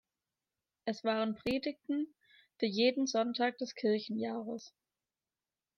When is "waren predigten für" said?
1.03-2.65